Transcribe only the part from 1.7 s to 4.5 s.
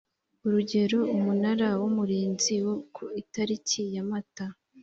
w umurinzi wo ku itariki ya mata